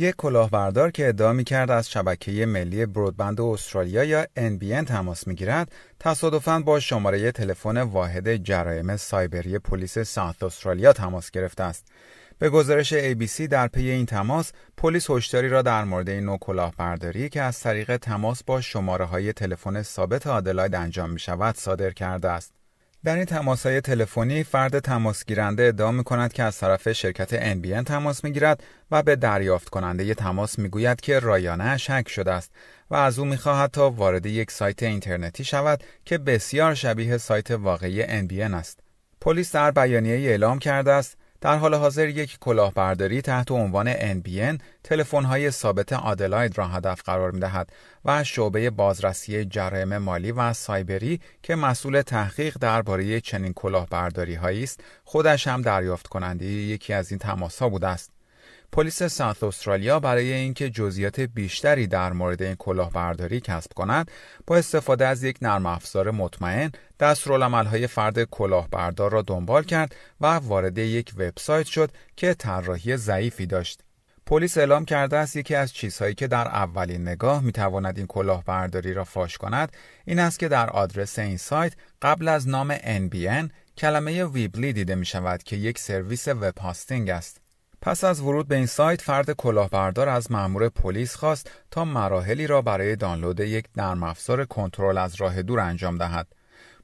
[0.00, 5.34] یک کلاهبردار که ادعا می کرد از شبکه ملی برودبند استرالیا یا NBN تماس می
[5.34, 11.86] گیرد تصادفاً با شماره تلفن واحد جرایم سایبری پلیس ساوت استرالیا تماس گرفته است.
[12.38, 17.28] به گزارش ABC در پی این تماس، پلیس هشداری را در مورد این نوع کلاهبرداری
[17.28, 22.30] که از طریق تماس با شماره های تلفن ثابت آدلاید انجام می شود صادر کرده
[22.30, 22.59] است.
[23.04, 27.54] در این تماس های تلفنی فرد تماس گیرنده ادعا می کند که از طرف شرکت
[27.54, 32.32] NBN تماس می گیرد و به دریافت کننده تماس می گوید که رایانه شک شده
[32.32, 32.52] است
[32.90, 37.50] و از او می خواهد تا وارد یک سایت اینترنتی شود که بسیار شبیه سایت
[37.50, 38.80] واقعی NBN است.
[39.20, 45.50] پلیس در بیانیه اعلام کرده است در حال حاضر یک کلاهبرداری تحت عنوان NBN تلفن‌های
[45.50, 47.72] ثابت آدلاید را هدف قرار می‌دهد
[48.04, 55.46] و شعبه بازرسی جرایم مالی و سایبری که مسئول تحقیق درباره چنین کلاهبرداری‌هایی است خودش
[55.46, 58.19] هم دریافت کننده یکی از این تماس‌ها بوده است.
[58.72, 64.10] پلیس ساوت استرالیا برای اینکه جزئیات بیشتری در مورد این کلاهبرداری کسب کند
[64.46, 70.78] با استفاده از یک نرم افزار مطمئن دستورالعملهای فرد کلاهبردار را دنبال کرد و وارد
[70.78, 73.80] یک وبسایت شد که طراحی ضعیفی داشت.
[74.26, 79.04] پلیس اعلام کرده است یکی از چیزهایی که در اولین نگاه می‌تواند این کلاهبرداری را
[79.04, 79.72] فاش کند
[80.04, 85.06] این است که در آدرس این سایت قبل از نام NBN کلمه Weebly دیده می
[85.06, 87.39] شود که یک سرویس web hosting است.
[87.82, 92.62] پس از ورود به این سایت فرد کلاهبردار از مأمور پلیس خواست تا مراحلی را
[92.62, 96.26] برای دانلود یک نرم افزار کنترل از راه دور انجام دهد.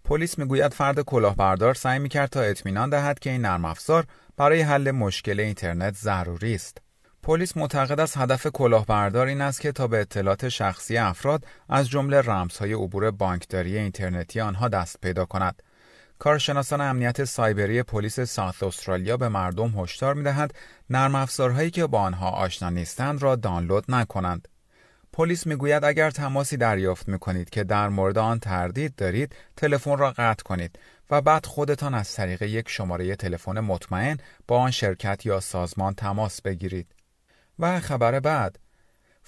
[0.04, 4.06] پلیس می‌گوید فرد کلاهبردار سعی می‌کرد تا اطمینان دهد که این نرم افزار
[4.36, 6.78] برای حل مشکل اینترنت ضروری است.
[7.22, 12.20] پلیس معتقد است هدف کلاهبردار این است که تا به اطلاعات شخصی افراد از جمله
[12.20, 15.62] رمزهای عبور بانکداری اینترنتی آنها دست پیدا کند.
[16.18, 20.54] کارشناسان امنیت سایبری پلیس ساوت استرالیا به مردم هشدار می‌دهند
[20.90, 24.48] نرم افزارهایی که با آنها آشنا نیستند را دانلود نکنند.
[25.12, 30.10] پلیس می‌گوید اگر تماسی دریافت می کنید که در مورد آن تردید دارید تلفن را
[30.10, 30.78] قطع کنید
[31.10, 34.16] و بعد خودتان از طریق یک شماره تلفن مطمئن
[34.48, 36.94] با آن شرکت یا سازمان تماس بگیرید.
[37.58, 38.58] و خبر بعد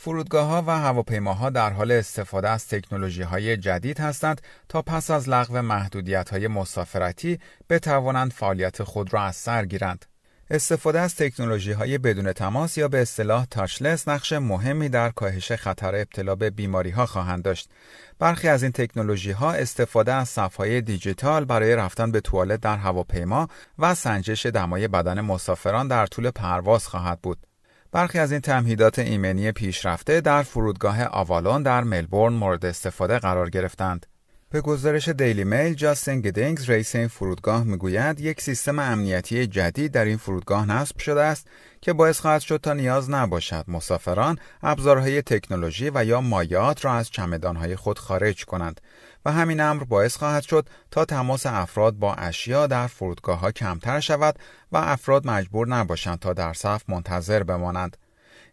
[0.00, 5.28] فرودگاه ها و هواپیماها در حال استفاده از تکنولوژی های جدید هستند تا پس از
[5.28, 7.38] لغو محدودیت های مسافرتی
[7.70, 10.04] بتوانند فعالیت خود را از سر گیرند.
[10.50, 15.94] استفاده از تکنولوژی های بدون تماس یا به اصطلاح تاچلس نقش مهمی در کاهش خطر
[15.94, 17.70] ابتلا به بیماری ها خواهند داشت.
[18.18, 23.48] برخی از این تکنولوژی ها استفاده از صفحه دیجیتال برای رفتن به توالت در هواپیما
[23.78, 27.47] و سنجش دمای بدن مسافران در طول پرواز خواهد بود.
[27.92, 34.06] برخی از این تمهیدات ایمنی پیشرفته در فرودگاه آوالون در ملبورن مورد استفاده قرار گرفتند.
[34.50, 40.04] به گزارش دیلی میل جاستین گدینگز رئیس این فرودگاه می‌گوید یک سیستم امنیتی جدید در
[40.04, 41.46] این فرودگاه نصب شده است
[41.80, 47.10] که باعث خواهد شد تا نیاز نباشد مسافران ابزارهای تکنولوژی و یا مایات را از
[47.10, 48.80] چمدانهای خود خارج کنند
[49.24, 54.00] و همین امر باعث خواهد شد تا تماس افراد با اشیا در فرودگاه ها کمتر
[54.00, 54.38] شود
[54.72, 57.96] و افراد مجبور نباشند تا در صف منتظر بمانند.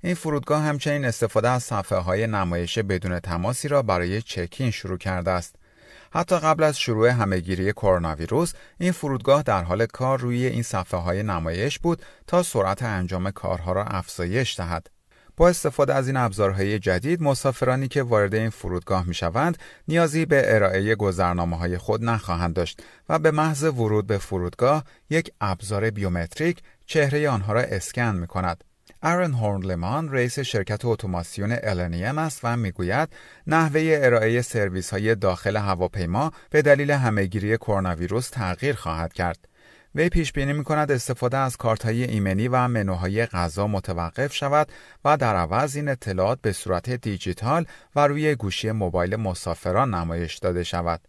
[0.02, 5.32] این فرودگاه همچنین استفاده از صفحه های نمایش بدون تماسی را برای چکین شروع کرده
[5.32, 5.56] است.
[6.16, 11.00] حتی قبل از شروع همهگیری کرونا ویروس این فرودگاه در حال کار روی این صفحه
[11.00, 14.90] های نمایش بود تا سرعت انجام کارها را افزایش دهد.
[15.38, 20.56] با استفاده از این ابزارهای جدید مسافرانی که وارد این فرودگاه می شوند نیازی به
[20.56, 26.62] ارائه گذرنامه های خود نخواهند داشت و به محض ورود به فرودگاه یک ابزار بیومتریک
[26.86, 28.64] چهره آنها را اسکن می کند.
[29.08, 33.10] ارن هورنلمان رئیس شرکت اتوماسیون النیم است و می‌گوید
[33.48, 39.48] نحوه ارائه سرویس های داخل هواپیما به دلیل همهگیری کرونا ویروس تغییر خواهد کرد.
[39.96, 44.72] وی پیش بینی می کند استفاده از کارت های ایمنی و منوهای غذا متوقف شود
[45.06, 47.66] و در عوض این اطلاعات به صورت دیجیتال
[47.96, 51.02] و روی گوشی موبایل مسافران نمایش داده شود.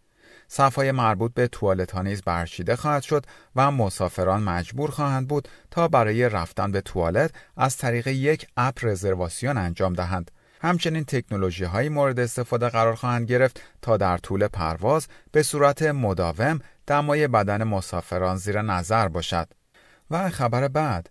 [0.48, 3.26] صفحه مربوط به توالت ها نیز برچیده خواهد شد
[3.56, 9.58] و مسافران مجبور خواهند بود تا برای رفتن به توالت از طریق یک اپ رزرواسیون
[9.58, 10.30] انجام دهند.
[10.60, 16.60] همچنین تکنولوژی های مورد استفاده قرار خواهند گرفت تا در طول پرواز به صورت مداوم
[16.86, 19.48] دمای بدن مسافران زیر نظر باشد.
[20.10, 21.10] و خبر بعد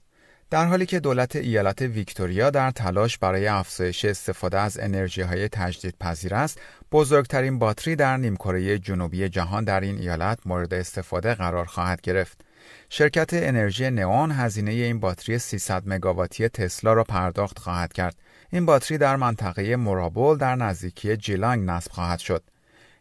[0.56, 5.96] در حالی که دولت ایالت ویکتوریا در تلاش برای افزایش استفاده از انرژی های تجدید
[6.00, 6.62] پذیر است،
[6.92, 12.42] بزرگترین باتری در نیمکره جنوبی جهان در این ایالت مورد استفاده قرار خواهد گرفت.
[12.90, 18.16] شرکت انرژی نئون هزینه این باتری 300 مگاواتی تسلا را پرداخت خواهد کرد.
[18.50, 22.44] این باتری در منطقه مرابول در نزدیکی جیلانگ نصب خواهد شد.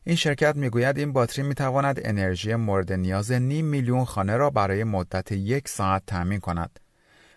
[0.05, 5.33] این شرکت می‌گوید این باتری می‌تواند انرژی مورد نیاز نیم میلیون خانه را برای مدت
[5.33, 6.81] یک ساعت تأمین کند.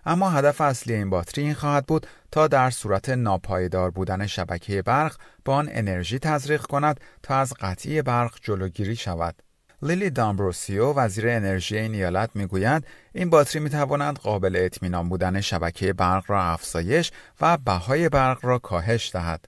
[0.09, 5.15] اما هدف اصلی این باتری این خواهد بود تا در صورت ناپایدار بودن شبکه برق
[5.45, 9.35] با آن انرژی تزریق کند تا از قطعی برق جلوگیری شود.
[9.81, 16.31] لیلی دامبروسیو وزیر انرژی این ایالت می‌گوید این باتری می‌تواند قابل اطمینان بودن شبکه برق
[16.31, 17.11] را افزایش
[17.41, 19.45] و بهای برق را کاهش دهد.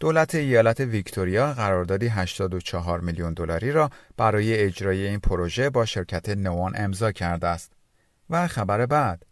[0.00, 6.72] دولت ایالت ویکتوریا قراردادی 84 میلیون دلاری را برای اجرای این پروژه با شرکت نوان
[6.76, 7.72] امضا کرده است.
[8.30, 9.25] و خبر بعد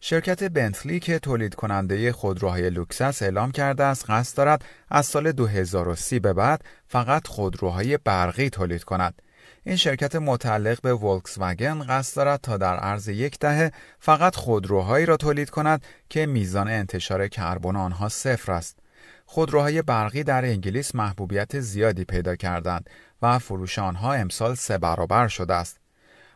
[0.00, 6.18] شرکت بنتلی که تولید کننده خودروهای لوکس اعلام کرده است قصد دارد از سال 2030
[6.18, 9.22] به بعد فقط خودروهای برقی تولید کند.
[9.64, 15.06] این شرکت متعلق به ولکس وگن قصد دارد تا در عرض یک دهه فقط خودروهایی
[15.06, 18.78] را تولید کند که میزان انتشار کربن آنها صفر است.
[19.26, 22.90] خودروهای برقی در انگلیس محبوبیت زیادی پیدا کردند
[23.22, 25.78] و فروش آنها امسال سه برابر شده است.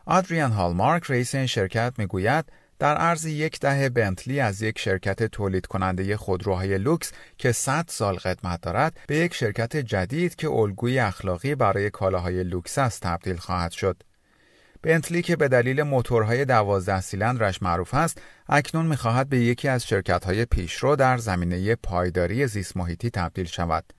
[0.05, 2.45] آدریان هالمارک رئیس این شرکت می‌گوید
[2.79, 8.15] در عرض یک دهه بنتلی از یک شرکت تولید کننده خودروهای لوکس که 100 سال
[8.15, 13.71] قدمت دارد به یک شرکت جدید که الگوی اخلاقی برای کالاهای لوکس است تبدیل خواهد
[13.71, 14.03] شد.
[14.81, 20.45] بنتلی که به دلیل موتورهای دوازده سیلندرش معروف است، اکنون می‌خواهد به یکی از شرکت‌های
[20.45, 23.93] پیشرو در زمینه پایداری زیست محیطی تبدیل شود.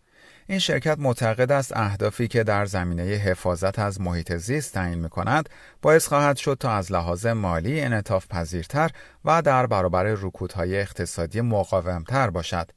[0.47, 5.49] این شرکت معتقد است اهدافی که در زمینه حفاظت از محیط زیست تعیین می کند
[5.83, 8.91] باعث خواهد شد تا از لحاظ مالی انعطاف پذیرتر
[9.25, 12.71] و در برابر رکودهای اقتصادی مقاومتر باشد.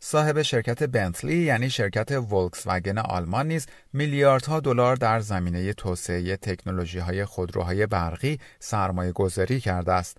[0.00, 6.98] صاحب شرکت بنتلی یعنی شرکت ولکس وگن آلمان نیز میلیاردها دلار در زمینه توسعه تکنولوژی
[6.98, 10.18] های خودروهای برقی سرمایه گذاری کرده است.